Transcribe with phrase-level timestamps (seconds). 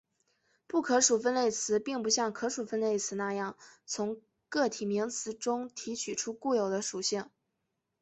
[0.65, 3.55] 不可数分类词并不像可数分类词那样
[3.85, 7.29] 从个体名词中提取出固有的属性。